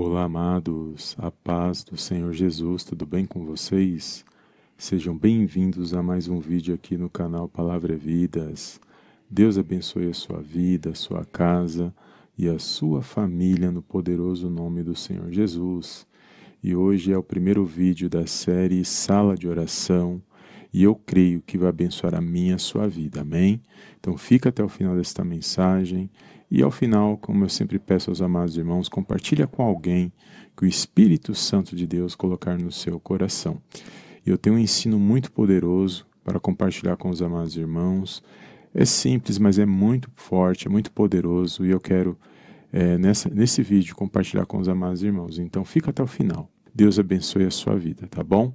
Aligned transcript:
Olá, 0.00 0.22
amados, 0.22 1.16
a 1.18 1.28
paz 1.28 1.82
do 1.82 1.96
Senhor 1.96 2.32
Jesus, 2.32 2.84
tudo 2.84 3.04
bem 3.04 3.26
com 3.26 3.44
vocês? 3.44 4.24
Sejam 4.76 5.18
bem-vindos 5.18 5.92
a 5.92 6.00
mais 6.00 6.28
um 6.28 6.38
vídeo 6.38 6.72
aqui 6.72 6.96
no 6.96 7.10
canal 7.10 7.48
Palavra 7.48 7.96
Vidas. 7.96 8.80
Deus 9.28 9.58
abençoe 9.58 10.08
a 10.08 10.14
sua 10.14 10.40
vida, 10.40 10.90
a 10.90 10.94
sua 10.94 11.24
casa 11.24 11.92
e 12.38 12.48
a 12.48 12.60
sua 12.60 13.02
família 13.02 13.72
no 13.72 13.82
poderoso 13.82 14.48
nome 14.48 14.84
do 14.84 14.94
Senhor 14.94 15.32
Jesus. 15.32 16.06
E 16.62 16.76
hoje 16.76 17.12
é 17.12 17.18
o 17.18 17.22
primeiro 17.22 17.64
vídeo 17.64 18.08
da 18.08 18.24
série 18.24 18.84
Sala 18.84 19.34
de 19.34 19.48
Oração 19.48 20.22
e 20.72 20.84
eu 20.84 20.94
creio 20.94 21.42
que 21.42 21.58
vai 21.58 21.70
abençoar 21.70 22.14
a 22.14 22.20
minha 22.20 22.54
a 22.54 22.58
sua 22.58 22.86
vida, 22.86 23.22
amém? 23.22 23.60
Então 23.98 24.16
fica 24.16 24.50
até 24.50 24.62
o 24.62 24.68
final 24.68 24.94
desta 24.94 25.24
mensagem 25.24 26.08
e 26.50 26.62
ao 26.62 26.70
final, 26.70 27.16
como 27.18 27.44
eu 27.44 27.48
sempre 27.48 27.78
peço 27.78 28.10
aos 28.10 28.22
amados 28.22 28.56
irmãos, 28.56 28.88
compartilha 28.88 29.46
com 29.46 29.62
alguém 29.62 30.12
que 30.56 30.64
o 30.64 30.66
Espírito 30.66 31.34
Santo 31.34 31.76
de 31.76 31.86
Deus 31.86 32.14
colocar 32.14 32.58
no 32.58 32.72
seu 32.72 32.98
coração. 32.98 33.60
Eu 34.24 34.38
tenho 34.38 34.56
um 34.56 34.58
ensino 34.58 34.98
muito 34.98 35.30
poderoso 35.30 36.06
para 36.24 36.40
compartilhar 36.40 36.96
com 36.96 37.10
os 37.10 37.22
amados 37.22 37.56
irmãos. 37.56 38.22
É 38.74 38.84
simples, 38.84 39.38
mas 39.38 39.58
é 39.58 39.66
muito 39.66 40.10
forte, 40.16 40.66
é 40.66 40.70
muito 40.70 40.90
poderoso 40.90 41.64
e 41.64 41.70
eu 41.70 41.80
quero 41.80 42.18
é, 42.72 42.98
nessa, 42.98 43.28
nesse 43.28 43.62
vídeo 43.62 43.94
compartilhar 43.94 44.46
com 44.46 44.58
os 44.58 44.68
amados 44.68 45.02
irmãos. 45.02 45.38
Então 45.38 45.64
fica 45.64 45.90
até 45.90 46.02
o 46.02 46.06
final. 46.06 46.50
Deus 46.74 46.98
abençoe 46.98 47.44
a 47.44 47.50
sua 47.50 47.76
vida, 47.76 48.06
tá 48.06 48.22
bom? 48.22 48.54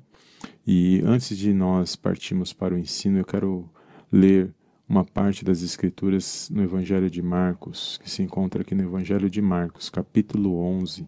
E 0.66 1.02
antes 1.06 1.38
de 1.38 1.54
nós 1.54 1.96
partirmos 1.96 2.54
para 2.54 2.74
o 2.74 2.78
ensino, 2.78 3.20
eu 3.20 3.26
quero 3.26 3.70
ler 4.12 4.54
uma 4.94 5.04
parte 5.04 5.44
das 5.44 5.64
Escrituras 5.64 6.52
no 6.54 6.62
Evangelho 6.62 7.10
de 7.10 7.20
Marcos, 7.20 7.98
que 7.98 8.08
se 8.08 8.22
encontra 8.22 8.62
aqui 8.62 8.76
no 8.76 8.84
Evangelho 8.84 9.28
de 9.28 9.42
Marcos, 9.42 9.90
capítulo 9.90 10.60
11, 10.60 11.08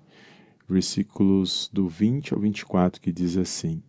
versículos 0.68 1.70
do 1.72 1.88
20 1.88 2.34
ao 2.34 2.40
24, 2.40 3.00
que 3.00 3.12
diz 3.12 3.38
assim: 3.38 3.84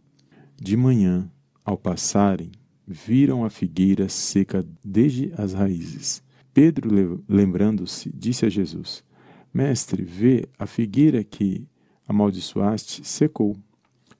De 0.54 0.76
manhã, 0.76 1.32
ao 1.64 1.78
passarem, 1.78 2.52
viram 2.86 3.42
a 3.42 3.48
figueira 3.48 4.06
seca 4.06 4.66
desde 4.84 5.32
as 5.34 5.54
raízes. 5.54 6.22
Pedro, 6.52 7.24
lembrando-se, 7.26 8.12
disse 8.14 8.44
a 8.44 8.50
Jesus: 8.50 9.02
Mestre, 9.52 10.02
vê, 10.02 10.46
a 10.58 10.66
figueira 10.66 11.24
que 11.24 11.66
amaldiçoaste 12.06 13.02
secou. 13.02 13.56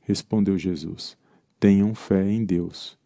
Respondeu 0.01 0.57
Jesus: 0.57 1.19
Tenham 1.61 1.95
fé 1.95 2.27
em 2.31 2.47
Deus. 2.47 2.99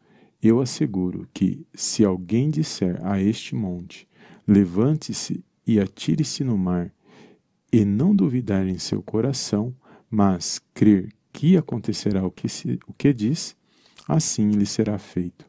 Eu 0.42 0.60
asseguro 0.60 1.28
que, 1.34 1.66
se 1.74 2.04
alguém 2.04 2.50
disser 2.50 2.98
a 3.04 3.20
este 3.20 3.54
monte: 3.54 4.08
Levante-se 4.46 5.44
e 5.66 5.78
atire-se 5.78 6.42
no 6.42 6.56
mar, 6.56 6.92
e 7.72 7.84
não 7.84 8.14
duvidar 8.16 8.66
em 8.66 8.78
seu 8.78 9.02
coração, 9.02 9.74
mas 10.10 10.60
crer 10.74 11.12
que 11.32 11.56
acontecerá 11.56 12.26
o 12.26 12.30
que, 12.30 12.48
se, 12.48 12.80
o 12.86 12.92
que 12.92 13.12
diz, 13.12 13.56
assim 14.08 14.50
lhe 14.50 14.66
será 14.66 14.98
feito. 14.98 15.46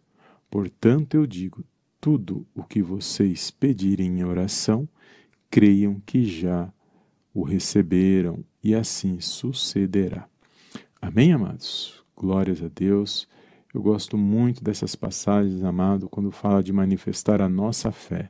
Portanto, 0.49 1.15
eu 1.15 1.25
digo: 1.25 1.63
tudo 1.99 2.45
o 2.53 2.63
que 2.63 2.81
vocês 2.81 3.49
pedirem 3.49 4.19
em 4.19 4.23
oração, 4.23 4.87
creiam 5.49 6.01
que 6.05 6.25
já 6.25 6.71
o 7.33 7.43
receberam, 7.43 8.43
e 8.63 8.75
assim 8.75 9.19
sucederá. 9.19 10.27
Amém, 11.01 11.31
amados? 11.31 12.03
Glórias 12.15 12.61
a 12.61 12.67
Deus. 12.67 13.27
Eu 13.73 13.81
gosto 13.81 14.17
muito 14.17 14.61
dessas 14.61 14.95
passagens, 14.95 15.63
amado, 15.63 16.09
quando 16.09 16.29
fala 16.29 16.61
de 16.61 16.73
manifestar 16.73 17.41
a 17.41 17.47
nossa 17.47 17.89
fé. 17.89 18.29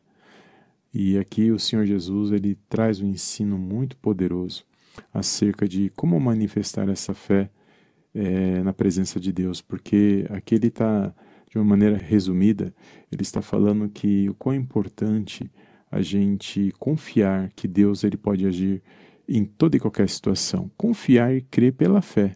E 0.93 1.17
aqui 1.17 1.49
o 1.49 1.57
Senhor 1.57 1.83
Jesus 1.83 2.31
ele 2.31 2.55
traz 2.69 3.01
um 3.01 3.07
ensino 3.07 3.57
muito 3.57 3.97
poderoso 3.97 4.63
acerca 5.11 5.67
de 5.67 5.89
como 5.95 6.19
manifestar 6.19 6.87
essa 6.89 7.15
fé 7.15 7.49
é, 8.13 8.61
na 8.61 8.71
presença 8.71 9.19
de 9.19 9.31
Deus, 9.31 9.61
porque 9.61 10.27
aqui 10.29 10.55
ele 10.55 10.67
está, 10.67 11.11
de 11.49 11.57
uma 11.57 11.63
maneira 11.65 11.97
resumida, 11.97 12.71
ele 13.11 13.23
está 13.23 13.41
falando 13.41 13.89
que 13.89 14.29
o 14.29 14.35
quão 14.35 14.53
importante 14.53 15.49
a 15.89 16.03
gente 16.03 16.71
confiar 16.77 17.51
que 17.55 17.67
Deus 17.67 18.03
ele 18.03 18.17
pode 18.17 18.45
agir 18.45 18.83
em 19.27 19.43
toda 19.43 19.75
e 19.75 19.79
qualquer 19.79 20.07
situação, 20.07 20.69
confiar 20.77 21.33
e 21.33 21.41
crer 21.41 21.73
pela 21.73 22.01
fé 22.01 22.35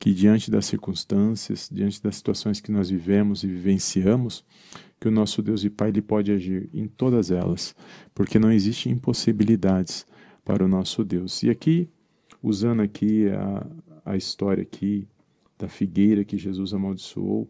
que 0.00 0.14
diante 0.14 0.50
das 0.50 0.64
circunstâncias, 0.64 1.68
diante 1.70 2.02
das 2.02 2.16
situações 2.16 2.58
que 2.58 2.72
nós 2.72 2.88
vivemos 2.88 3.44
e 3.44 3.46
vivenciamos, 3.46 4.42
que 4.98 5.06
o 5.06 5.10
nosso 5.10 5.42
Deus 5.42 5.62
e 5.62 5.68
Pai 5.68 5.90
ele 5.90 6.00
pode 6.00 6.32
agir 6.32 6.70
em 6.72 6.88
todas 6.88 7.30
elas, 7.30 7.76
porque 8.14 8.38
não 8.38 8.50
existem 8.50 8.92
impossibilidades 8.92 10.06
para 10.42 10.64
o 10.64 10.68
nosso 10.68 11.04
Deus. 11.04 11.42
E 11.42 11.50
aqui, 11.50 11.86
usando 12.42 12.80
aqui 12.80 13.28
a, 13.28 13.66
a 14.12 14.16
história 14.16 14.62
aqui 14.62 15.06
da 15.58 15.68
figueira 15.68 16.24
que 16.24 16.38
Jesus 16.38 16.72
amaldiçoou, 16.72 17.46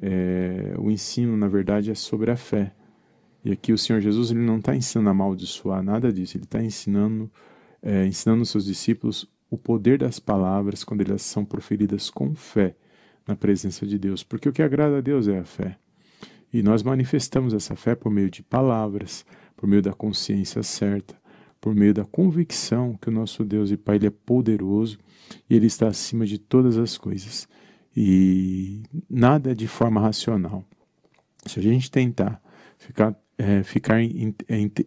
é, 0.00 0.74
o 0.78 0.90
ensino, 0.90 1.36
na 1.36 1.48
verdade, 1.48 1.90
é 1.90 1.94
sobre 1.94 2.30
a 2.30 2.36
fé. 2.36 2.74
E 3.44 3.52
aqui 3.52 3.74
o 3.74 3.78
Senhor 3.78 4.00
Jesus 4.00 4.30
ele 4.30 4.40
não 4.40 4.56
está 4.56 4.74
ensinando 4.74 5.10
a 5.10 5.12
amaldiçoar 5.12 5.82
nada 5.82 6.10
disso, 6.10 6.38
ele 6.38 6.44
está 6.44 6.62
ensinando, 6.62 7.30
é, 7.82 8.06
ensinando 8.06 8.46
seus 8.46 8.64
discípulos 8.64 9.28
o 9.54 9.58
poder 9.58 9.98
das 9.98 10.18
palavras 10.18 10.82
quando 10.82 11.02
elas 11.02 11.22
são 11.22 11.44
proferidas 11.44 12.10
com 12.10 12.34
fé 12.34 12.74
na 13.26 13.36
presença 13.36 13.86
de 13.86 13.96
Deus, 13.98 14.22
porque 14.22 14.48
o 14.48 14.52
que 14.52 14.62
agrada 14.62 14.98
a 14.98 15.00
Deus 15.00 15.28
é 15.28 15.38
a 15.38 15.44
fé. 15.44 15.78
E 16.52 16.62
nós 16.62 16.82
manifestamos 16.82 17.54
essa 17.54 17.76
fé 17.76 17.94
por 17.94 18.10
meio 18.10 18.30
de 18.30 18.42
palavras, 18.42 19.24
por 19.56 19.68
meio 19.68 19.80
da 19.80 19.92
consciência 19.92 20.62
certa, 20.62 21.16
por 21.60 21.74
meio 21.74 21.94
da 21.94 22.04
convicção 22.04 22.98
que 23.00 23.08
o 23.08 23.12
nosso 23.12 23.44
Deus 23.44 23.70
e 23.70 23.76
Pai 23.76 23.96
ele 23.96 24.08
é 24.08 24.10
poderoso 24.10 24.98
e 25.48 25.54
ele 25.54 25.66
está 25.66 25.86
acima 25.88 26.26
de 26.26 26.38
todas 26.38 26.76
as 26.76 26.98
coisas. 26.98 27.48
E 27.96 28.82
nada 29.08 29.52
é 29.52 29.54
de 29.54 29.68
forma 29.68 30.00
racional. 30.00 30.64
Se 31.46 31.60
a 31.60 31.62
gente 31.62 31.90
tentar 31.90 32.42
ficar 32.76 33.16
é, 33.38 33.62
ficar 33.62 34.00
em, 34.00 34.34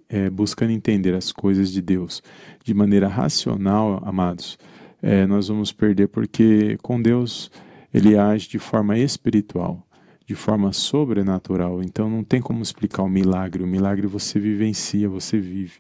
é, 0.09 0.30
buscando 0.30 0.72
entender 0.72 1.13
as 1.13 1.31
coisas 1.31 1.72
de 1.72 1.81
Deus 1.81 2.22
de 2.63 2.74
maneira 2.74 3.08
racional, 3.08 4.02
amados, 4.06 4.58
é, 5.02 5.25
nós 5.25 5.47
vamos 5.47 5.72
perder, 5.72 6.08
porque 6.08 6.78
com 6.81 7.02
Deus 7.02 7.52
ele 7.94 8.18
age 8.18 8.50
de 8.50 8.59
forma 8.59 8.97
espiritual, 8.97 9.86
de 10.25 10.36
forma 10.36 10.74
sobrenatural. 10.74 11.81
Então 11.81 12.09
não 12.09 12.24
tem 12.24 12.41
como 12.41 12.62
explicar 12.62 13.03
o 13.03 13.09
milagre. 13.09 13.63
O 13.63 13.68
milagre 13.68 14.07
você 14.07 14.40
vivencia, 14.40 15.07
você 15.07 15.40
vive. 15.40 15.80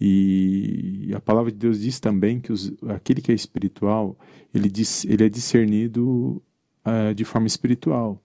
E 0.00 1.10
a 1.14 1.20
palavra 1.20 1.50
de 1.50 1.58
Deus 1.58 1.80
diz 1.80 2.00
também 2.00 2.40
que 2.40 2.52
os, 2.52 2.72
aquele 2.88 3.22
que 3.22 3.32
é 3.32 3.34
espiritual, 3.34 4.18
ele, 4.52 4.68
diz, 4.68 5.04
ele 5.04 5.24
é 5.24 5.28
discernido 5.28 6.42
uh, 6.84 7.14
de 7.14 7.24
forma 7.24 7.46
espiritual 7.46 8.20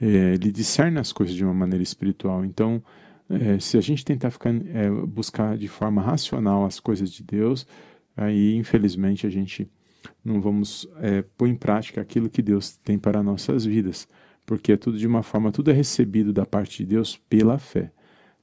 é, 0.00 0.34
ele 0.34 0.50
discerne 0.50 0.98
as 0.98 1.12
coisas 1.12 1.34
de 1.34 1.44
uma 1.44 1.54
maneira 1.54 1.82
espiritual. 1.82 2.44
Então, 2.44 2.82
é, 3.28 3.58
se 3.58 3.76
a 3.78 3.80
gente 3.80 4.04
tentar 4.04 4.30
ficar, 4.30 4.54
é, 4.54 4.90
buscar 4.90 5.56
de 5.56 5.68
forma 5.68 6.02
racional 6.02 6.64
as 6.64 6.78
coisas 6.78 7.10
de 7.10 7.22
Deus, 7.22 7.66
aí 8.16 8.54
infelizmente 8.56 9.26
a 9.26 9.30
gente 9.30 9.68
não 10.24 10.40
vamos 10.40 10.88
é, 11.00 11.22
pôr 11.22 11.48
em 11.48 11.54
prática 11.54 12.00
aquilo 12.00 12.28
que 12.28 12.42
Deus 12.42 12.76
tem 12.76 12.98
para 12.98 13.22
nossas 13.22 13.64
vidas, 13.64 14.06
porque 14.44 14.72
é 14.72 14.76
tudo 14.76 14.98
de 14.98 15.06
uma 15.06 15.22
forma, 15.22 15.50
tudo 15.50 15.70
é 15.70 15.74
recebido 15.74 16.32
da 16.32 16.44
parte 16.44 16.78
de 16.78 16.90
Deus 16.90 17.16
pela 17.28 17.58
fé. 17.58 17.90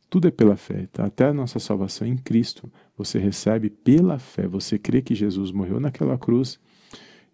Tudo 0.09 0.27
é 0.27 0.31
pela 0.31 0.57
fé, 0.57 0.89
tá? 0.91 1.05
até 1.05 1.25
a 1.25 1.33
nossa 1.33 1.57
salvação 1.57 2.05
em 2.05 2.17
Cristo 2.17 2.69
você 2.97 3.17
recebe 3.17 3.69
pela 3.69 4.19
fé. 4.19 4.45
Você 4.45 4.77
crê 4.77 5.01
que 5.01 5.15
Jesus 5.15 5.51
morreu 5.51 5.79
naquela 5.79 6.17
cruz 6.17 6.59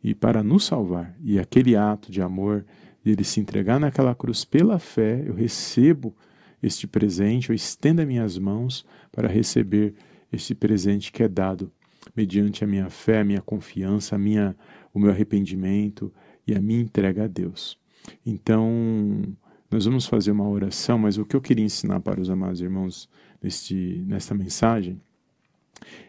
e 0.03 0.13
para 0.13 0.44
nos 0.44 0.66
salvar. 0.66 1.16
E 1.23 1.39
aquele 1.39 1.75
ato 1.75 2.11
de 2.11 2.22
amor, 2.22 2.66
de 3.03 3.11
ele 3.11 3.23
se 3.23 3.39
entregar 3.39 3.79
naquela 3.79 4.13
cruz 4.13 4.43
pela 4.43 4.79
fé, 4.79 5.23
eu 5.25 5.33
recebo 5.33 6.15
este 6.61 6.87
presente, 6.87 7.49
eu 7.49 7.55
estendo 7.55 8.01
as 8.01 8.07
minhas 8.07 8.37
mãos 8.37 8.85
para 9.11 9.27
receber 9.27 9.93
este 10.31 10.53
presente 10.55 11.11
que 11.11 11.23
é 11.23 11.27
dado 11.27 11.71
mediante 12.15 12.63
a 12.63 12.67
minha 12.67 12.89
fé, 12.89 13.19
a 13.19 13.23
minha 13.23 13.41
confiança, 13.41 14.15
a 14.15 14.19
minha, 14.19 14.55
o 14.94 14.99
meu 14.99 15.11
arrependimento 15.11 16.11
e 16.45 16.55
a 16.55 16.61
minha 16.61 16.81
entrega 16.81 17.25
a 17.25 17.27
Deus. 17.27 17.77
Então, 18.25 19.21
nós 19.69 19.85
vamos 19.85 20.05
fazer 20.05 20.31
uma 20.31 20.47
oração, 20.47 20.97
mas 20.97 21.17
o 21.17 21.25
que 21.25 21.35
eu 21.35 21.41
queria 21.41 21.65
ensinar 21.65 22.00
para 22.00 22.19
os 22.19 22.29
amados 22.29 22.61
irmãos 22.61 23.09
neste, 23.41 24.03
nesta 24.07 24.33
mensagem 24.33 25.00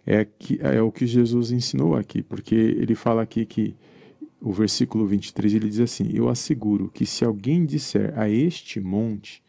é, 0.07 0.25
que, 0.25 0.59
é 0.63 0.81
o 0.81 0.91
que 0.91 1.07
Jesus 1.07 1.51
ensinou 1.51 1.97
aqui, 1.97 2.23
porque 2.23 2.55
ele 2.55 2.95
fala 2.95 3.23
aqui 3.23 3.45
que 3.45 3.75
o 4.41 4.53
versículo 4.53 5.07
23 5.07 5.55
ele 5.55 5.69
diz 5.69 5.81
assim: 5.81 6.11
Eu 6.13 6.29
asseguro 6.29 6.91
que 6.91 7.05
se 7.05 7.25
alguém 7.25 7.65
disser 7.65 8.17
a 8.19 8.29
este 8.29 8.81
monte, 8.81 9.43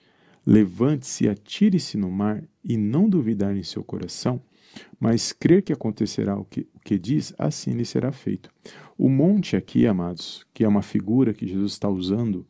levante-se 0.45 1.25
e 1.25 1.29
atire-se 1.29 1.97
no 1.97 2.09
mar, 2.09 2.43
e 2.63 2.77
não 2.77 3.09
duvidar 3.09 3.55
em 3.55 3.63
seu 3.63 3.83
coração, 3.83 4.41
mas 4.99 5.31
crer 5.31 5.61
que 5.61 5.73
acontecerá 5.73 6.37
o 6.37 6.45
que, 6.45 6.61
o 6.75 6.79
que 6.79 6.97
diz, 6.97 7.33
assim 7.37 7.71
lhe 7.71 7.85
será 7.85 8.11
feito. 8.11 8.49
O 8.97 9.09
monte 9.09 9.55
aqui, 9.55 9.87
amados, 9.87 10.45
que 10.53 10.63
é 10.63 10.67
uma 10.67 10.81
figura 10.81 11.33
que 11.33 11.47
Jesus 11.47 11.73
está 11.73 11.89
usando, 11.89 12.45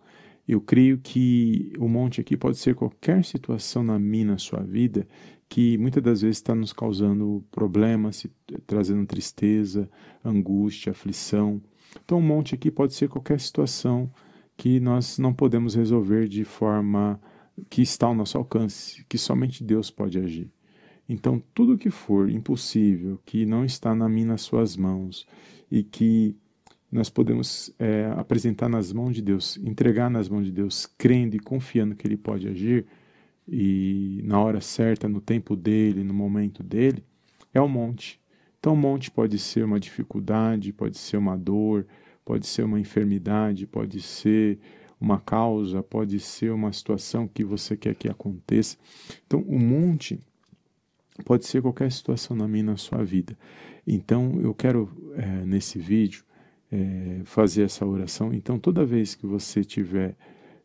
Eu 0.47 0.59
creio 0.59 0.97
que 0.97 1.74
o 1.77 1.88
monte 1.88 2.19
aqui 2.19 2.35
pode 2.35 2.57
ser 2.57 2.74
qualquer 2.74 3.24
situação 3.24 3.83
na 3.83 4.00
minha, 4.00 4.31
na 4.31 4.38
sua 4.39 4.62
vida, 4.63 5.07
que 5.47 5.77
muitas 5.77 6.01
das 6.01 6.21
vezes 6.21 6.38
está 6.38 6.56
nos 6.56 6.74
causando 6.74 7.44
problemas, 7.51 8.25
trazendo 8.65 9.06
tristeza, 9.06 9.89
angústia, 10.24 10.92
aflição. 10.92 11.62
Então, 12.03 12.19
o 12.19 12.21
monte 12.21 12.56
aqui 12.56 12.69
pode 12.69 12.94
ser 12.94 13.09
qualquer 13.09 13.39
situação 13.39 14.12
que 14.56 14.80
nós 14.80 15.18
não 15.18 15.33
podemos 15.33 15.75
resolver 15.75 16.27
de 16.27 16.44
forma 16.44 17.19
que 17.69 17.81
está 17.81 18.07
ao 18.07 18.15
nosso 18.15 18.38
alcance, 18.38 19.06
que 19.07 19.18
somente 19.18 19.63
Deus 19.63 19.89
pode 19.89 20.19
agir. 20.19 20.51
Então, 21.07 21.41
tudo 21.53 21.77
que 21.77 21.89
for 21.89 22.30
impossível, 22.30 23.19
que 23.25 23.45
não 23.45 23.65
está 23.65 23.95
na 23.95 24.07
minha, 24.07 24.27
nas 24.27 24.41
suas 24.41 24.77
mãos, 24.77 25.25
e 25.71 25.81
que 25.83 26.36
nós 26.91 27.09
podemos 27.09 27.74
é, 27.80 28.12
apresentar 28.18 28.69
nas 28.69 28.94
mãos 28.94 29.15
de 29.15 29.21
Deus, 29.21 29.57
entregar 29.57 30.09
nas 30.09 30.30
mãos 30.30 30.45
de 30.45 30.51
Deus, 30.51 30.85
crendo 30.97 31.35
e 31.35 31.39
confiando 31.39 31.95
que 31.95 32.06
Ele 32.06 32.18
pode 32.18 32.47
agir, 32.47 32.85
e 33.47 34.21
na 34.24 34.39
hora 34.39 34.62
certa, 34.62 35.09
no 35.09 35.19
tempo 35.19 35.56
dele, 35.56 36.03
no 36.03 36.13
momento 36.13 36.62
dele, 36.62 37.03
é 37.53 37.59
o 37.59 37.68
monte. 37.68 38.19
Então, 38.59 38.73
o 38.73 38.77
monte 38.77 39.09
pode 39.09 39.39
ser 39.39 39.63
uma 39.63 39.79
dificuldade, 39.79 40.73
pode 40.73 40.97
ser 40.97 41.17
uma 41.17 41.38
dor, 41.38 41.88
pode 42.25 42.45
ser 42.45 42.63
uma 42.63 42.79
enfermidade, 42.79 43.65
pode 43.65 44.01
ser 44.01 44.59
uma 45.00 45.19
causa, 45.19 45.81
pode 45.81 46.19
ser 46.19 46.51
uma 46.51 46.71
situação 46.73 47.27
que 47.27 47.44
você 47.44 47.77
quer 47.77 47.95
que 47.95 48.09
aconteça. 48.09 48.77
Então, 49.25 49.39
o 49.41 49.57
monte 49.57 50.19
pode 51.23 51.45
ser 51.45 51.61
qualquer 51.61 51.91
situação 51.91 52.35
na 52.35 52.47
minha 52.47 52.65
na 52.65 52.77
sua 52.77 53.03
vida. 53.03 53.38
Então, 53.88 54.39
eu 54.41 54.53
quero, 54.53 54.89
é, 55.15 55.45
nesse 55.45 55.79
vídeo, 55.79 56.23
é, 56.71 57.21
fazer 57.23 57.63
essa 57.63 57.85
oração. 57.85 58.33
Então, 58.33 58.59
toda 58.59 58.85
vez 58.85 59.15
que 59.15 59.25
você 59.25 59.63
tiver 59.63 60.15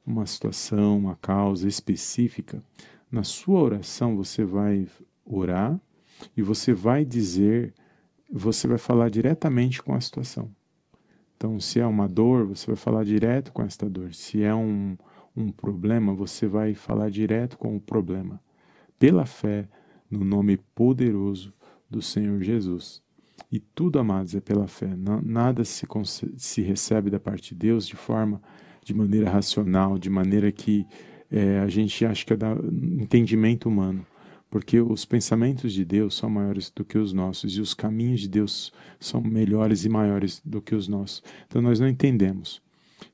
uma 0.04 0.26
situação, 0.26 0.98
uma 0.98 1.16
causa 1.16 1.66
específica, 1.66 2.62
na 3.10 3.22
sua 3.22 3.60
oração 3.60 4.16
você 4.16 4.44
vai 4.44 4.86
orar 5.24 5.80
e 6.36 6.42
você 6.42 6.72
vai 6.72 7.04
dizer, 7.04 7.72
você 8.36 8.66
vai 8.66 8.78
falar 8.78 9.08
diretamente 9.10 9.80
com 9.80 9.94
a 9.94 10.00
situação. 10.00 10.50
Então, 11.36 11.60
se 11.60 11.78
é 11.78 11.86
uma 11.86 12.08
dor, 12.08 12.46
você 12.46 12.66
vai 12.66 12.76
falar 12.76 13.04
direto 13.04 13.52
com 13.52 13.62
esta 13.62 13.88
dor. 13.88 14.12
Se 14.12 14.42
é 14.42 14.52
um, 14.52 14.96
um 15.36 15.52
problema, 15.52 16.12
você 16.12 16.48
vai 16.48 16.74
falar 16.74 17.10
direto 17.10 17.56
com 17.56 17.76
o 17.76 17.80
problema. 17.80 18.40
Pela 18.98 19.24
fé, 19.24 19.68
no 20.10 20.24
nome 20.24 20.56
poderoso 20.74 21.52
do 21.88 22.02
Senhor 22.02 22.42
Jesus. 22.42 23.00
E 23.52 23.60
tudo, 23.60 24.00
amados, 24.00 24.34
é 24.34 24.40
pela 24.40 24.66
fé. 24.66 24.90
Nada 25.22 25.64
se, 25.64 25.86
se 26.36 26.60
recebe 26.60 27.10
da 27.10 27.20
parte 27.20 27.54
de 27.54 27.60
Deus 27.60 27.86
de 27.86 27.94
forma 27.94 28.42
de 28.82 28.92
maneira 28.92 29.30
racional, 29.30 29.96
de 29.96 30.10
maneira 30.10 30.50
que 30.50 30.84
é, 31.30 31.60
a 31.60 31.68
gente 31.68 32.04
acha 32.04 32.24
que 32.26 32.32
é 32.32 32.36
da 32.36 32.52
entendimento 32.52 33.68
humano, 33.68 34.04
porque 34.54 34.80
os 34.80 35.04
pensamentos 35.04 35.72
de 35.72 35.84
Deus 35.84 36.16
são 36.16 36.30
maiores 36.30 36.70
do 36.70 36.84
que 36.84 36.96
os 36.96 37.12
nossos 37.12 37.56
e 37.56 37.60
os 37.60 37.74
caminhos 37.74 38.20
de 38.20 38.28
Deus 38.28 38.72
são 39.00 39.20
melhores 39.20 39.84
e 39.84 39.88
maiores 39.88 40.40
do 40.44 40.62
que 40.62 40.76
os 40.76 40.86
nossos. 40.86 41.24
Então 41.48 41.60
nós 41.60 41.80
não 41.80 41.88
entendemos. 41.88 42.62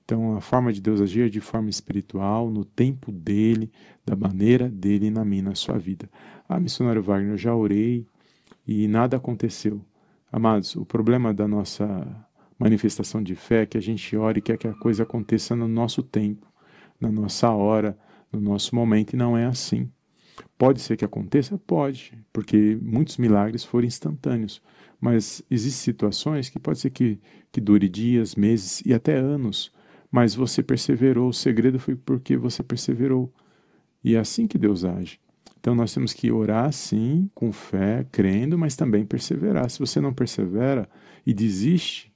Então 0.05 0.37
a 0.37 0.43
forma 0.43 0.71
de 0.71 0.83
Deus 0.83 1.01
agir 1.01 1.23
é 1.23 1.29
de 1.31 1.41
forma 1.41 1.71
espiritual, 1.71 2.51
no 2.51 2.63
tempo 2.63 3.11
dele, 3.11 3.73
da 4.05 4.15
maneira 4.15 4.69
dele 4.69 5.11
na 5.11 5.25
minha, 5.25 5.45
na 5.45 5.55
sua 5.55 5.79
vida. 5.79 6.11
Ah, 6.47 6.61
missionário 6.61 7.03
Wagner, 7.03 7.31
eu 7.31 7.39
já 7.39 7.57
orei 7.57 8.05
e 8.67 8.87
nada 8.87 9.17
aconteceu. 9.17 9.81
Amados, 10.31 10.77
o 10.77 10.85
problema 10.85 11.33
da 11.33 11.49
nossa 11.49 12.07
manifestação 12.59 13.23
de 13.23 13.35
fé, 13.35 13.65
que 13.65 13.79
a 13.79 13.83
gente 13.83 14.15
ore 14.15 14.41
e 14.41 14.43
quer 14.43 14.59
que 14.59 14.69
a 14.69 14.75
coisa 14.75 15.05
aconteça 15.05 15.57
no 15.57 15.67
nosso 15.67 16.03
tempo, 16.03 16.47
na 17.01 17.11
nossa 17.11 17.49
hora, 17.49 17.99
no 18.31 18.43
nosso 18.43 18.75
momento, 18.75 19.15
e 19.15 19.17
não 19.17 19.39
é 19.39 19.47
assim. 19.47 19.91
Pode 20.61 20.83
ser 20.83 20.95
que 20.95 21.07
aconteça? 21.07 21.57
Pode, 21.57 22.13
porque 22.35 22.79
muitos 22.83 23.17
milagres 23.17 23.65
foram 23.65 23.87
instantâneos. 23.87 24.61
Mas 25.01 25.43
existem 25.51 25.95
situações 25.95 26.51
que 26.51 26.59
pode 26.59 26.79
ser 26.79 26.91
que, 26.91 27.19
que 27.51 27.63
dure 27.63 27.89
dias, 27.89 28.35
meses 28.35 28.83
e 28.85 28.93
até 28.93 29.17
anos. 29.17 29.73
Mas 30.13 30.35
você 30.35 30.63
perseverou, 30.63 31.31
o 31.31 31.33
segredo 31.33 31.79
foi 31.79 31.97
porque 31.97 32.37
você 32.37 32.63
perseverou. 32.63 33.33
E 34.05 34.17
é 34.17 34.19
assim 34.19 34.47
que 34.47 34.59
Deus 34.59 34.85
age. 34.85 35.19
Então 35.59 35.75
nós 35.75 35.95
temos 35.95 36.13
que 36.13 36.31
orar 36.31 36.71
sim, 36.75 37.31
com 37.35 37.51
fé, 37.53 38.07
crendo, 38.13 38.59
mas 38.59 38.77
também 38.77 39.07
perseverar. 39.07 39.71
Se 39.71 39.79
você 39.79 39.99
não 39.99 40.13
persevera 40.13 40.87
e 41.25 41.33
desiste, 41.33 42.13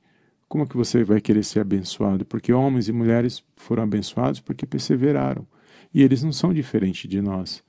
como 0.47 0.69
que 0.69 0.77
você 0.77 1.03
vai 1.03 1.19
querer 1.19 1.45
ser 1.45 1.61
abençoado? 1.61 2.27
Porque 2.27 2.53
homens 2.53 2.91
e 2.91 2.93
mulheres 2.93 3.43
foram 3.57 3.85
abençoados 3.85 4.41
porque 4.41 4.67
perseveraram. 4.67 5.47
E 5.95 6.03
eles 6.03 6.23
não 6.23 6.31
são 6.31 6.53
diferentes 6.53 7.09
de 7.09 7.23
nós. 7.23 7.65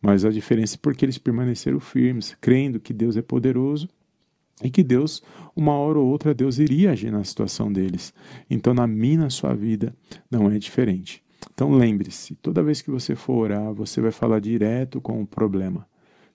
Mas 0.00 0.24
a 0.24 0.30
diferença 0.30 0.76
é 0.76 0.78
porque 0.80 1.04
eles 1.04 1.18
permaneceram 1.18 1.80
firmes, 1.80 2.36
crendo 2.40 2.78
que 2.78 2.92
Deus 2.92 3.16
é 3.16 3.22
poderoso 3.22 3.88
e 4.62 4.70
que 4.70 4.82
Deus, 4.82 5.22
uma 5.54 5.72
hora 5.72 5.98
ou 5.98 6.06
outra, 6.06 6.34
Deus 6.34 6.58
iria 6.58 6.92
agir 6.92 7.10
na 7.10 7.22
situação 7.24 7.72
deles. 7.72 8.12
Então, 8.48 8.74
na 8.74 8.86
minha, 8.86 9.18
na 9.18 9.30
sua 9.30 9.54
vida, 9.54 9.94
não 10.30 10.50
é 10.50 10.58
diferente. 10.58 11.22
Então, 11.52 11.72
lembre-se: 11.72 12.34
toda 12.36 12.62
vez 12.62 12.80
que 12.80 12.90
você 12.90 13.14
for 13.14 13.38
orar, 13.44 13.72
você 13.72 14.00
vai 14.00 14.10
falar 14.10 14.40
direto 14.40 15.00
com 15.00 15.20
o 15.20 15.26
problema. 15.26 15.86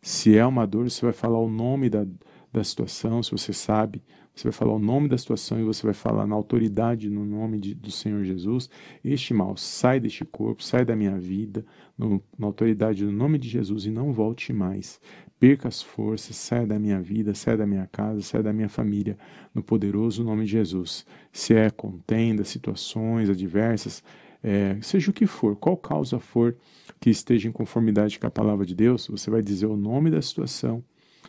Se 0.02 0.38
é 0.38 0.46
uma 0.46 0.66
dor, 0.66 0.90
você 0.90 1.06
vai 1.06 1.14
falar 1.14 1.40
o 1.40 1.50
nome 1.50 1.90
da, 1.90 2.06
da 2.54 2.64
situação, 2.64 3.24
se 3.24 3.32
você 3.32 3.52
sabe, 3.52 4.02
você 4.36 4.44
vai 4.44 4.52
falar 4.52 4.74
o 4.74 4.80
nome 4.80 5.08
da 5.08 5.18
situação 5.18 5.60
e 5.60 5.64
você 5.64 5.84
vai 5.84 5.94
falar 5.94 6.26
na 6.26 6.36
autoridade, 6.36 7.10
no 7.10 7.26
nome 7.26 7.60
de, 7.60 7.74
do 7.74 7.92
Senhor 7.92 8.24
Jesus. 8.24 8.70
Este 9.04 9.34
mal 9.34 9.58
sai 9.58 10.00
deste 10.00 10.24
corpo, 10.24 10.64
sai 10.64 10.86
da 10.86 10.96
minha 10.96 11.18
vida, 11.20 11.66
no, 11.98 12.22
na 12.38 12.48
autoridade 12.48 13.06
do 13.06 13.12
nome 13.12 13.38
de 13.38 13.50
Jesus 13.50 13.86
e 13.86 13.92
não 13.92 14.12
volte 14.12 14.54
mais. 14.54 15.00
Perca 15.40 15.68
as 15.68 15.82
forças, 15.82 16.36
saia 16.36 16.66
da 16.66 16.80
minha 16.80 17.00
vida, 17.02 17.36
saia 17.36 17.58
da 17.58 17.68
minha 17.68 17.88
casa, 17.92 18.22
saia 18.22 18.44
da 18.44 18.54
minha 18.54 18.70
família, 18.70 19.18
no 19.54 19.62
poderoso 19.62 20.24
nome 20.24 20.46
de 20.46 20.52
Jesus. 20.52 21.06
Se 21.32 21.54
é 21.54 21.70
contenda, 21.70 22.44
situações 22.44 23.30
adversas, 23.30 24.04
é, 24.44 24.78
seja 24.82 25.12
o 25.12 25.14
que 25.14 25.28
for, 25.28 25.56
qual 25.56 25.78
causa 25.78 26.20
for 26.20 26.56
que 27.00 27.10
esteja 27.10 27.48
em 27.48 27.52
conformidade 27.52 28.20
com 28.20 28.28
a 28.28 28.32
palavra 28.32 28.66
de 28.66 28.74
Deus, 28.74 29.08
você 29.08 29.30
vai 29.30 29.42
dizer 29.42 29.68
o 29.68 29.78
nome 29.78 30.10
da 30.10 30.22
situação 30.22 30.84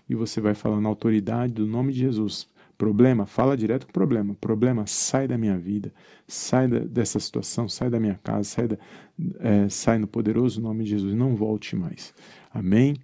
e 0.08 0.14
você 0.14 0.40
vai 0.40 0.54
falar 0.54 0.80
na 0.80 0.88
autoridade 0.88 1.52
do 1.52 1.66
nome 1.66 1.92
de 1.92 2.00
Jesus 2.00 2.48
Problema, 2.76 3.24
fala 3.24 3.56
direto 3.56 3.86
com 3.86 3.90
o 3.90 3.92
problema. 3.92 4.34
Problema, 4.40 4.84
sai 4.86 5.28
da 5.28 5.38
minha 5.38 5.56
vida, 5.56 5.92
sai 6.26 6.66
da, 6.66 6.80
dessa 6.80 7.20
situação, 7.20 7.68
sai 7.68 7.88
da 7.88 8.00
minha 8.00 8.18
casa, 8.22 8.44
sai, 8.44 8.68
da, 8.68 8.76
é, 9.38 9.68
sai 9.68 9.98
no 9.98 10.08
poderoso 10.08 10.60
nome 10.60 10.82
de 10.82 10.90
Jesus, 10.90 11.14
não 11.14 11.36
volte 11.36 11.76
mais. 11.76 12.12
Amém? 12.52 12.96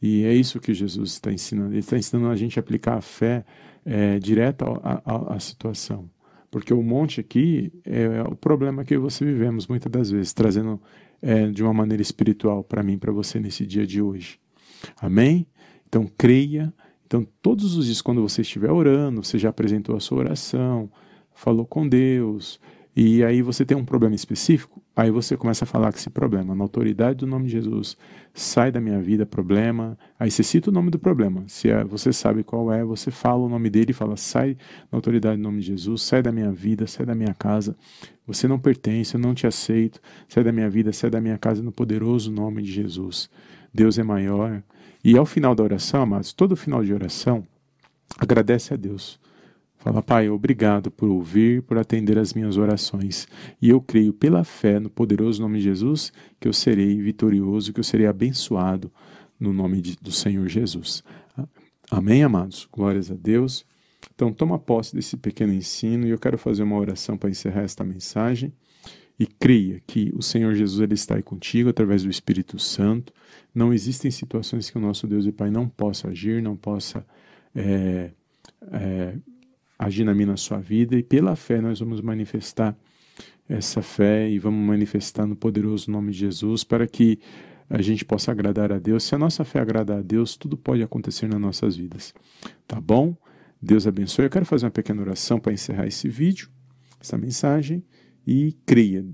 E 0.00 0.24
é 0.24 0.34
isso 0.34 0.58
que 0.60 0.72
Jesus 0.72 1.12
está 1.12 1.30
ensinando. 1.30 1.72
Ele 1.72 1.80
está 1.80 1.98
ensinando 1.98 2.28
a 2.28 2.36
gente 2.36 2.58
a 2.58 2.60
aplicar 2.60 2.96
a 2.96 3.00
fé 3.02 3.44
é, 3.84 4.18
direto 4.18 4.64
à 4.84 5.38
situação. 5.38 6.08
Porque 6.50 6.72
o 6.72 6.82
monte 6.82 7.20
aqui 7.20 7.70
é 7.84 8.22
o 8.22 8.34
problema 8.34 8.82
que 8.82 8.96
você 8.96 9.26
vivemos 9.26 9.66
muitas 9.66 9.92
das 9.92 10.10
vezes, 10.10 10.32
trazendo 10.32 10.80
é, 11.20 11.48
de 11.48 11.62
uma 11.62 11.74
maneira 11.74 12.00
espiritual 12.00 12.64
para 12.64 12.82
mim, 12.82 12.96
para 12.96 13.12
você 13.12 13.38
nesse 13.38 13.66
dia 13.66 13.86
de 13.86 14.00
hoje. 14.00 14.40
Amém? 14.98 15.46
Então 15.88 16.08
creia 16.16 16.72
então, 17.08 17.26
todos 17.40 17.74
os 17.74 17.86
dias, 17.86 18.02
quando 18.02 18.20
você 18.20 18.42
estiver 18.42 18.70
orando, 18.70 19.24
você 19.24 19.38
já 19.38 19.48
apresentou 19.48 19.96
a 19.96 20.00
sua 20.00 20.18
oração, 20.18 20.92
falou 21.32 21.64
com 21.64 21.88
Deus, 21.88 22.60
e 22.94 23.24
aí 23.24 23.40
você 23.40 23.64
tem 23.64 23.74
um 23.74 23.84
problema 23.84 24.14
específico, 24.14 24.82
aí 24.94 25.10
você 25.10 25.34
começa 25.34 25.64
a 25.64 25.66
falar 25.66 25.90
com 25.90 25.96
esse 25.96 26.10
problema, 26.10 26.54
na 26.54 26.62
autoridade 26.62 27.20
do 27.20 27.26
nome 27.26 27.46
de 27.46 27.52
Jesus, 27.52 27.96
sai 28.34 28.70
da 28.70 28.78
minha 28.78 29.00
vida, 29.00 29.24
problema. 29.24 29.96
Aí 30.20 30.30
você 30.30 30.42
cita 30.42 30.68
o 30.68 30.72
nome 30.72 30.90
do 30.90 30.98
problema. 30.98 31.44
Se 31.46 31.70
é, 31.70 31.82
você 31.82 32.12
sabe 32.12 32.44
qual 32.44 32.70
é, 32.70 32.84
você 32.84 33.10
fala 33.10 33.42
o 33.42 33.48
nome 33.48 33.70
dele 33.70 33.92
e 33.92 33.94
fala: 33.94 34.14
sai 34.14 34.58
na 34.92 34.98
autoridade 34.98 35.38
do 35.38 35.42
nome 35.42 35.60
de 35.60 35.68
Jesus, 35.68 36.02
sai 36.02 36.22
da 36.22 36.30
minha 36.30 36.52
vida, 36.52 36.86
sai 36.86 37.06
da 37.06 37.14
minha 37.14 37.32
casa. 37.32 37.74
Você 38.26 38.46
não 38.46 38.58
pertence, 38.58 39.14
eu 39.14 39.20
não 39.20 39.34
te 39.34 39.46
aceito. 39.46 39.98
Sai 40.28 40.44
da 40.44 40.52
minha 40.52 40.68
vida, 40.68 40.92
sai 40.92 41.08
da 41.08 41.22
minha 41.22 41.38
casa 41.38 41.62
no 41.62 41.72
poderoso 41.72 42.30
nome 42.30 42.60
de 42.60 42.70
Jesus. 42.70 43.30
Deus 43.72 43.98
é 43.98 44.02
maior. 44.02 44.62
E 45.02 45.16
ao 45.16 45.24
final 45.24 45.54
da 45.54 45.62
oração, 45.62 46.02
amados, 46.02 46.32
todo 46.32 46.56
final 46.56 46.84
de 46.84 46.92
oração, 46.92 47.46
agradece 48.18 48.74
a 48.74 48.76
Deus. 48.76 49.20
Fala, 49.78 50.02
Pai, 50.02 50.28
obrigado 50.28 50.90
por 50.90 51.08
ouvir, 51.08 51.62
por 51.62 51.78
atender 51.78 52.18
as 52.18 52.34
minhas 52.34 52.56
orações. 52.56 53.28
E 53.62 53.68
eu 53.68 53.80
creio 53.80 54.12
pela 54.12 54.42
fé 54.42 54.80
no 54.80 54.90
poderoso 54.90 55.40
nome 55.40 55.58
de 55.58 55.64
Jesus 55.64 56.12
que 56.40 56.48
eu 56.48 56.52
serei 56.52 57.00
vitorioso, 57.00 57.72
que 57.72 57.78
eu 57.78 57.84
serei 57.84 58.06
abençoado 58.06 58.92
no 59.38 59.52
nome 59.52 59.80
de, 59.80 59.96
do 59.96 60.10
Senhor 60.10 60.48
Jesus. 60.48 61.04
Amém, 61.90 62.24
amados? 62.24 62.68
Glórias 62.70 63.10
a 63.10 63.14
Deus. 63.14 63.64
Então, 64.14 64.32
toma 64.32 64.58
posse 64.58 64.96
desse 64.96 65.16
pequeno 65.16 65.52
ensino 65.52 66.06
e 66.06 66.10
eu 66.10 66.18
quero 66.18 66.36
fazer 66.36 66.64
uma 66.64 66.76
oração 66.76 67.16
para 67.16 67.30
encerrar 67.30 67.62
esta 67.62 67.84
mensagem 67.84 68.52
e 69.18 69.26
creia 69.26 69.82
que 69.86 70.12
o 70.14 70.22
Senhor 70.22 70.54
Jesus 70.54 70.80
ele 70.80 70.94
está 70.94 71.16
aí 71.16 71.22
contigo 71.22 71.68
através 71.68 72.04
do 72.04 72.10
Espírito 72.10 72.58
Santo. 72.58 73.12
Não 73.54 73.72
existem 73.72 74.10
situações 74.10 74.70
que 74.70 74.78
o 74.78 74.80
nosso 74.80 75.06
Deus 75.06 75.26
e 75.26 75.32
Pai 75.32 75.50
não 75.50 75.68
possa 75.68 76.08
agir, 76.08 76.40
não 76.40 76.56
possa 76.56 77.04
é, 77.54 78.10
é, 78.70 79.14
agir 79.78 80.04
na 80.04 80.14
minha 80.14 80.28
na 80.28 80.36
sua 80.36 80.58
vida, 80.58 80.96
e 80.96 81.02
pela 81.02 81.34
fé 81.34 81.60
nós 81.60 81.80
vamos 81.80 82.00
manifestar 82.00 82.76
essa 83.48 83.80
fé 83.80 84.28
e 84.28 84.38
vamos 84.38 84.64
manifestar 84.64 85.26
no 85.26 85.34
poderoso 85.34 85.90
nome 85.90 86.12
de 86.12 86.18
Jesus 86.18 86.62
para 86.62 86.86
que 86.86 87.18
a 87.68 87.82
gente 87.82 88.04
possa 88.04 88.30
agradar 88.30 88.72
a 88.72 88.78
Deus. 88.78 89.04
Se 89.04 89.14
a 89.14 89.18
nossa 89.18 89.44
fé 89.44 89.58
agrada 89.58 89.98
a 89.98 90.02
Deus, 90.02 90.36
tudo 90.36 90.56
pode 90.56 90.82
acontecer 90.82 91.26
nas 91.26 91.40
nossas 91.40 91.76
vidas. 91.76 92.14
Tá 92.66 92.80
bom? 92.80 93.16
Deus 93.60 93.86
abençoe. 93.86 94.26
Eu 94.26 94.30
quero 94.30 94.46
fazer 94.46 94.66
uma 94.66 94.70
pequena 94.70 95.02
oração 95.02 95.40
para 95.40 95.52
encerrar 95.52 95.86
esse 95.86 96.08
vídeo, 96.08 96.48
essa 97.00 97.18
mensagem, 97.18 97.82
e 98.28 98.52
creia. 98.66 99.06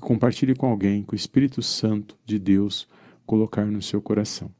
Compartilhe 0.00 0.52
com 0.52 0.66
alguém 0.66 1.04
que 1.04 1.14
o 1.14 1.16
Espírito 1.16 1.62
Santo 1.62 2.18
de 2.26 2.36
Deus 2.36 2.88
colocar 3.24 3.64
no 3.64 3.80
seu 3.80 4.02
coração. 4.02 4.50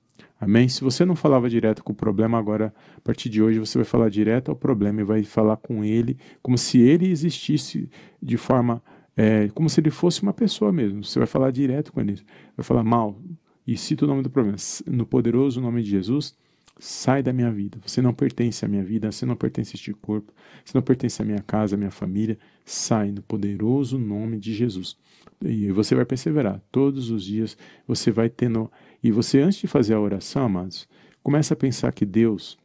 Amém? 0.41 0.69
Se 0.69 0.85
você 0.85 1.05
não 1.05 1.17
falava 1.17 1.51
direto 1.51 1.83
com 1.83 1.93
o 1.93 1.97
problema, 1.97 2.39
agora, 2.39 2.73
a 2.97 3.01
partir 3.01 3.29
de 3.29 3.43
hoje, 3.43 3.59
você 3.59 3.79
vai 3.79 3.85
falar 3.85 4.09
direto 4.09 4.49
ao 4.51 4.57
problema 4.57 5.01
e 5.01 5.05
vai 5.05 5.25
falar 5.25 5.57
com 5.57 5.85
ele 5.85 6.17
como 6.41 6.57
se 6.57 6.79
ele 6.79 7.11
existisse 7.11 7.91
de 8.23 8.37
forma 8.37 8.81
é, 9.17 9.49
como 9.49 9.69
se 9.69 9.81
ele 9.81 9.91
fosse 9.91 10.23
uma 10.23 10.33
pessoa 10.33 10.71
mesmo. 10.71 11.03
Você 11.03 11.19
vai 11.19 11.27
falar 11.27 11.51
direto 11.51 11.93
com 11.93 12.01
ele. 12.01 12.21
Vai 12.57 12.63
falar 12.63 12.85
mal 12.85 13.19
e 13.67 13.77
cita 13.77 14.05
o 14.05 14.09
nome 14.09 14.23
do 14.23 14.31
problema. 14.31 14.57
No 14.87 15.05
poderoso 15.05 15.61
nome 15.61 15.83
de 15.83 15.91
Jesus, 15.91 16.37
sai 16.79 17.23
da 17.23 17.33
minha 17.33 17.51
vida. 17.51 17.79
Você 17.85 18.03
não 18.03 18.13
pertence 18.13 18.65
à 18.65 18.69
minha 18.69 18.85
vida, 18.85 19.11
você 19.11 19.25
não 19.25 19.37
pertence 19.37 19.73
a 19.75 19.77
este 19.77 19.93
corpo, 19.93 20.33
você 20.65 20.77
não 20.77 20.83
pertence 20.83 21.21
à 21.21 21.25
minha 21.25 21.41
casa, 21.41 21.75
à 21.75 21.79
minha 21.79 21.91
família. 21.91 22.39
Sai 22.65 23.11
no 23.11 23.23
poderoso 23.23 23.99
nome 23.99 24.39
de 24.39 24.55
Jesus. 24.55 24.97
E 25.45 25.71
você 25.71 25.95
vai 25.95 26.05
perseverar. 26.05 26.61
Todos 26.71 27.11
os 27.11 27.25
dias 27.25 27.57
você 27.87 28.11
vai 28.11 28.29
tendo. 28.29 28.71
E 29.03 29.11
você, 29.11 29.41
antes 29.41 29.59
de 29.59 29.67
fazer 29.67 29.95
a 29.95 30.01
oração, 30.01 30.45
amados, 30.45 30.89
começa 31.23 31.55
a 31.55 31.57
pensar 31.57 31.93
que 31.93 32.05
Deus, 32.05 32.59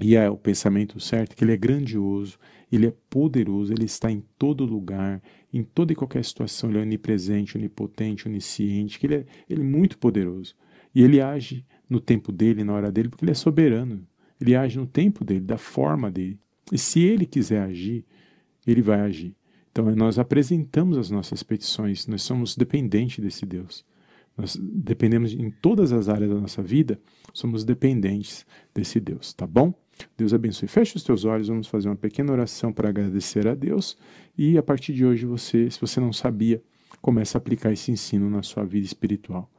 e 0.00 0.16
é 0.16 0.28
o 0.28 0.36
pensamento 0.36 0.98
certo, 1.00 1.36
que 1.36 1.44
Ele 1.44 1.52
é 1.52 1.56
grandioso, 1.56 2.38
Ele 2.70 2.86
é 2.86 2.94
poderoso, 3.08 3.72
Ele 3.72 3.84
está 3.84 4.10
em 4.10 4.22
todo 4.38 4.64
lugar, 4.64 5.22
em 5.54 5.62
toda 5.62 5.92
e 5.92 5.96
qualquer 5.96 6.24
situação, 6.24 6.68
ele 6.68 6.80
é 6.80 6.82
onipresente, 6.82 7.56
onipotente, 7.56 8.26
onisciente, 8.26 8.98
que 8.98 9.06
ele 9.06 9.14
é, 9.14 9.26
ele 9.48 9.60
é 9.60 9.64
muito 9.64 9.96
poderoso. 9.96 10.56
E 10.92 11.00
ele 11.00 11.20
age 11.20 11.64
no 11.88 12.00
tempo 12.00 12.32
dele, 12.32 12.64
na 12.64 12.72
hora 12.72 12.90
dele, 12.90 13.08
porque 13.08 13.24
ele 13.24 13.32
é 13.32 13.34
soberano. 13.34 14.06
Ele 14.40 14.54
age 14.54 14.78
no 14.78 14.86
tempo 14.86 15.24
dele, 15.24 15.40
da 15.40 15.58
forma 15.58 16.10
dele. 16.10 16.38
E 16.72 16.78
se 16.78 17.02
ele 17.02 17.26
quiser 17.26 17.62
agir, 17.62 18.04
ele 18.66 18.82
vai 18.82 19.00
agir. 19.00 19.34
Então 19.70 19.94
nós 19.96 20.18
apresentamos 20.18 20.96
as 20.96 21.10
nossas 21.10 21.42
petições, 21.42 22.06
nós 22.06 22.22
somos 22.22 22.56
dependentes 22.56 23.18
desse 23.18 23.44
Deus. 23.44 23.84
Nós 24.36 24.56
dependemos 24.56 25.32
em 25.32 25.50
todas 25.50 25.92
as 25.92 26.08
áreas 26.08 26.30
da 26.30 26.40
nossa 26.40 26.62
vida, 26.62 26.98
somos 27.32 27.64
dependentes 27.64 28.44
desse 28.74 28.98
Deus, 28.98 29.32
tá 29.32 29.46
bom? 29.46 29.72
Deus 30.16 30.34
abençoe. 30.34 30.68
Feche 30.68 30.96
os 30.96 31.04
teus 31.04 31.24
olhos, 31.24 31.48
vamos 31.48 31.68
fazer 31.68 31.88
uma 31.88 31.96
pequena 31.96 32.32
oração 32.32 32.72
para 32.72 32.88
agradecer 32.88 33.46
a 33.46 33.54
Deus 33.54 33.96
e 34.36 34.58
a 34.58 34.62
partir 34.62 34.92
de 34.92 35.04
hoje 35.04 35.24
você, 35.24 35.70
se 35.70 35.80
você 35.80 36.00
não 36.00 36.12
sabia, 36.12 36.62
comece 37.00 37.36
a 37.36 37.38
aplicar 37.38 37.72
esse 37.72 37.92
ensino 37.92 38.28
na 38.28 38.42
sua 38.42 38.64
vida 38.64 38.86
espiritual. 38.86 39.50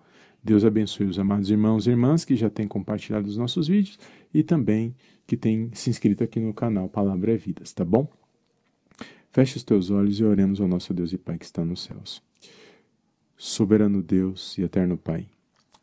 Deus 0.46 0.64
abençoe 0.64 1.08
os 1.08 1.18
amados 1.18 1.50
irmãos 1.50 1.88
e 1.88 1.90
irmãs 1.90 2.24
que 2.24 2.36
já 2.36 2.52
têm 2.52 2.68
compartilhado 2.68 3.28
os 3.28 3.36
nossos 3.36 3.68
vídeos 3.68 3.98
e 4.32 4.44
também 4.44 4.94
que 5.25 5.36
têm 5.36 5.72
se 5.74 5.90
inscrito 5.90 6.24
aqui 6.24 6.40
no 6.40 6.54
canal 6.54 6.88
Palavra 6.88 7.34
é 7.34 7.36
Vidas, 7.36 7.74
tá 7.74 7.84
bom? 7.84 8.08
Feche 9.32 9.58
os 9.58 9.64
teus 9.64 9.90
olhos 9.90 10.20
e 10.20 10.24
oremos 10.24 10.62
ao 10.62 10.68
nosso 10.68 10.94
Deus 10.94 11.12
e 11.12 11.18
Pai 11.18 11.40
que 11.40 11.46
está 11.46 11.66
nos 11.66 11.82
céus. 11.82 12.22
Soberano 13.36 14.04
Deus 14.04 14.56
e 14.60 14.62
eterno 14.62 15.00
Pai, 15.00 15.28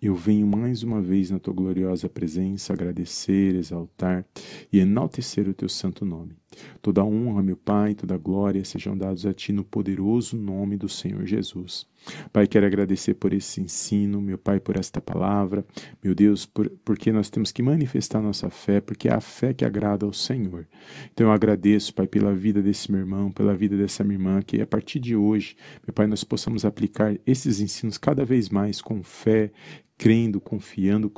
eu 0.00 0.14
venho 0.14 0.46
mais 0.46 0.84
uma 0.84 1.02
vez 1.02 1.28
na 1.28 1.40
tua 1.40 1.52
gloriosa 1.52 2.08
presença 2.08 2.72
agradecer, 2.72 3.56
exaltar 3.56 4.24
e 4.72 4.78
enaltecer 4.78 5.48
o 5.48 5.54
teu 5.54 5.68
santo 5.68 6.04
nome. 6.04 6.36
Toda 6.80 7.04
honra, 7.04 7.42
meu 7.42 7.56
Pai, 7.56 7.94
toda 7.94 8.16
glória 8.16 8.64
sejam 8.64 8.96
dados 8.96 9.26
a 9.26 9.32
ti 9.32 9.52
no 9.52 9.64
poderoso 9.64 10.36
nome 10.36 10.76
do 10.76 10.88
Senhor 10.88 11.24
Jesus. 11.26 11.86
Pai, 12.32 12.46
quero 12.46 12.66
agradecer 12.66 13.14
por 13.14 13.32
esse 13.32 13.60
ensino, 13.60 14.20
meu 14.20 14.36
Pai, 14.36 14.58
por 14.58 14.76
esta 14.76 15.00
palavra, 15.00 15.64
meu 16.02 16.14
Deus, 16.14 16.44
por, 16.44 16.68
porque 16.84 17.12
nós 17.12 17.30
temos 17.30 17.52
que 17.52 17.62
manifestar 17.62 18.20
nossa 18.20 18.50
fé, 18.50 18.80
porque 18.80 19.08
é 19.08 19.14
a 19.14 19.20
fé 19.20 19.54
que 19.54 19.64
agrada 19.64 20.04
ao 20.04 20.12
Senhor. 20.12 20.66
Então 21.12 21.28
eu 21.28 21.32
agradeço, 21.32 21.94
Pai, 21.94 22.06
pela 22.06 22.34
vida 22.34 22.60
desse 22.60 22.90
meu 22.90 23.00
irmão, 23.00 23.30
pela 23.30 23.54
vida 23.54 23.76
dessa 23.76 24.02
minha 24.02 24.16
irmã, 24.16 24.42
que 24.42 24.60
a 24.60 24.66
partir 24.66 24.98
de 24.98 25.14
hoje, 25.14 25.56
meu 25.86 25.94
Pai, 25.94 26.06
nós 26.06 26.24
possamos 26.24 26.64
aplicar 26.64 27.16
esses 27.26 27.60
ensinos 27.60 27.96
cada 27.96 28.24
vez 28.24 28.48
mais 28.48 28.80
com 28.82 29.02
fé, 29.02 29.52
crendo, 29.96 30.40
confiando 30.40 31.12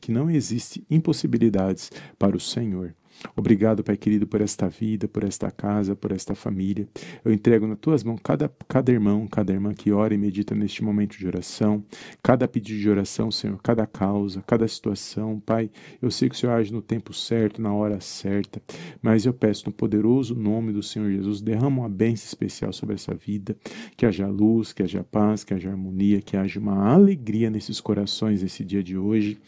que 0.00 0.12
não 0.12 0.30
existe 0.30 0.84
impossibilidades 0.88 1.90
para 2.16 2.36
o 2.36 2.40
Senhor. 2.40 2.94
Obrigado, 3.36 3.82
Pai 3.82 3.96
querido, 3.96 4.26
por 4.26 4.40
esta 4.40 4.68
vida, 4.68 5.08
por 5.08 5.24
esta 5.24 5.50
casa, 5.50 5.96
por 5.96 6.12
esta 6.12 6.34
família. 6.34 6.88
Eu 7.24 7.32
entrego 7.32 7.66
nas 7.66 7.78
tuas 7.78 8.04
mãos 8.04 8.20
cada, 8.22 8.50
cada 8.68 8.92
irmão, 8.92 9.26
cada 9.26 9.52
irmã 9.52 9.74
que 9.74 9.92
ora 9.92 10.14
e 10.14 10.18
medita 10.18 10.54
neste 10.54 10.82
momento 10.82 11.16
de 11.16 11.26
oração, 11.26 11.84
cada 12.22 12.46
pedido 12.46 12.78
de 12.78 12.88
oração, 12.88 13.30
Senhor, 13.30 13.58
cada 13.62 13.86
causa, 13.86 14.42
cada 14.46 14.66
situação. 14.68 15.40
Pai, 15.40 15.70
eu 16.00 16.10
sei 16.10 16.28
que 16.28 16.34
o 16.34 16.38
Senhor 16.38 16.52
age 16.52 16.72
no 16.72 16.82
tempo 16.82 17.12
certo, 17.12 17.60
na 17.60 17.72
hora 17.72 18.00
certa, 18.00 18.62
mas 19.02 19.26
eu 19.26 19.32
peço 19.32 19.64
no 19.66 19.72
poderoso 19.72 20.34
nome 20.34 20.72
do 20.72 20.82
Senhor 20.82 21.10
Jesus, 21.10 21.40
derrama 21.40 21.82
uma 21.82 21.88
bênção 21.88 22.26
especial 22.26 22.72
sobre 22.72 22.94
essa 22.94 23.14
vida, 23.14 23.56
que 23.96 24.06
haja 24.06 24.26
luz, 24.26 24.72
que 24.72 24.82
haja 24.82 25.02
paz, 25.02 25.44
que 25.44 25.54
haja 25.54 25.70
harmonia, 25.70 26.20
que 26.20 26.36
haja 26.36 26.60
uma 26.60 26.88
alegria 26.88 27.50
nesses 27.50 27.80
corações 27.80 28.42
nesse 28.42 28.64
dia 28.64 28.82
de 28.82 28.96
hoje. 28.96 29.38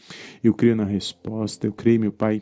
Eu 0.43 0.53
creio 0.53 0.75
na 0.75 0.85
resposta, 0.85 1.67
eu 1.67 1.73
creio, 1.73 1.99
meu 1.99 2.11
Pai 2.11 2.41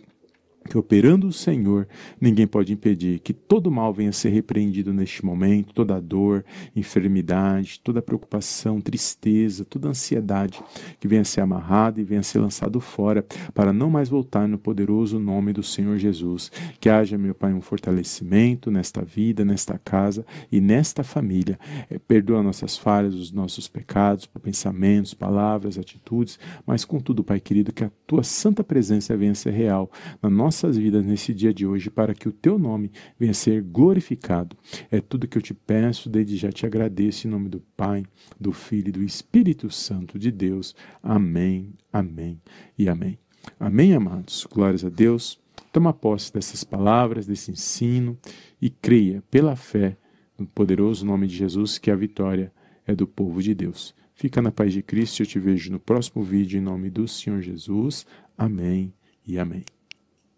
que 0.70 0.78
operando 0.78 1.28
o 1.28 1.34
Senhor, 1.34 1.88
ninguém 2.22 2.46
pode 2.46 2.72
impedir 2.72 3.20
que 3.20 3.34
todo 3.34 3.72
mal 3.72 3.92
venha 3.92 4.12
a 4.12 4.14
ser 4.14 4.30
repreendido 4.30 4.94
neste 4.94 5.26
momento, 5.26 5.74
toda 5.74 6.00
dor, 6.00 6.46
enfermidade, 6.76 7.82
toda 7.84 8.02
preocupação, 8.02 8.80
tristeza, 8.80 9.66
toda 9.66 9.90
ansiedade, 9.90 10.62
que 11.00 11.08
venha 11.08 11.24
a 11.24 11.26
ser 11.26 11.42
amarrado 11.42 12.00
e 12.00 12.04
venha 12.04 12.20
a 12.20 12.24
ser 12.24 12.40
lançado 12.40 12.80
fora, 12.80 13.26
para 13.54 13.74
não 13.74 13.90
mais 13.90 14.10
voltar 14.10 14.48
no 14.48 14.60
poderoso 14.60 15.18
nome 15.18 15.52
do 15.52 15.64
Senhor 15.64 15.98
Jesus. 15.98 16.52
Que 16.80 16.88
haja, 16.88 17.18
meu 17.18 17.34
Pai, 17.34 17.52
um 17.52 17.62
fortalecimento 17.62 18.70
nesta 18.70 19.04
vida, 19.04 19.44
nesta 19.44 19.80
casa 19.80 20.24
e 20.52 20.62
nesta 20.62 21.04
família. 21.04 21.60
É, 21.90 21.98
perdoa 21.98 22.44
nossas 22.44 22.78
falhas, 22.78 23.16
os 23.16 23.32
nossos 23.32 23.68
pecados, 23.68 24.28
pensamentos, 24.42 25.16
palavras, 25.16 25.80
atitudes, 25.80 26.38
mas 26.66 26.86
contudo, 26.86 27.24
Pai 27.24 27.40
querido, 27.40 27.74
que 27.74 27.84
a 27.84 27.92
tua 28.06 28.22
santa 28.24 28.64
presença 28.64 29.18
venha 29.18 29.32
a 29.32 29.36
ser 29.36 29.52
real 29.52 29.90
na 30.22 30.30
nossa 30.30 30.59
nossas 30.64 30.78
vidas 30.78 31.06
nesse 31.06 31.34
dia 31.34 31.54
de 31.54 31.66
hoje, 31.66 31.90
para 31.90 32.14
que 32.14 32.28
o 32.28 32.32
teu 32.32 32.60
nome 32.60 32.92
venha 33.18 33.32
a 33.32 33.36
ser 33.36 33.62
glorificado. 33.62 34.58
É 34.92 35.00
tudo 35.00 35.28
que 35.28 35.38
eu 35.38 35.42
te 35.42 35.54
peço, 35.54 36.10
desde 36.10 36.36
já 36.36 36.52
te 36.52 36.66
agradeço 36.66 37.28
em 37.28 37.32
nome 37.32 37.48
do 37.48 37.62
Pai, 37.78 38.06
do 38.40 38.52
Filho 38.52 38.90
e 38.90 38.92
do 38.92 39.04
Espírito 39.04 39.70
Santo 39.70 40.20
de 40.20 40.32
Deus. 40.32 40.76
Amém, 41.02 41.74
amém 41.94 42.42
e 42.78 42.90
amém. 42.90 43.18
Amém, 43.58 43.94
amados. 43.94 44.46
Glórias 44.52 44.84
a 44.84 44.90
Deus. 44.90 45.40
Toma 45.72 45.94
posse 45.94 46.34
dessas 46.34 46.64
palavras, 46.64 47.26
desse 47.26 47.52
ensino 47.52 48.18
e 48.62 48.70
creia 48.70 49.24
pela 49.32 49.56
fé 49.56 49.98
no 50.38 50.46
poderoso 50.46 51.06
nome 51.06 51.28
de 51.28 51.38
Jesus 51.38 51.78
que 51.78 51.90
a 51.90 51.96
vitória 51.96 52.52
é 52.86 52.94
do 52.94 53.08
povo 53.08 53.42
de 53.42 53.54
Deus. 53.54 53.96
Fica 54.14 54.42
na 54.42 54.52
paz 54.52 54.74
de 54.74 54.82
Cristo. 54.82 55.22
Eu 55.22 55.26
te 55.26 55.40
vejo 55.40 55.72
no 55.72 55.80
próximo 55.80 56.22
vídeo 56.22 56.58
em 56.58 56.62
nome 56.62 56.90
do 56.90 57.08
Senhor 57.08 57.42
Jesus. 57.42 58.06
Amém 58.38 58.94
e 59.26 59.40
amém. 59.40 59.64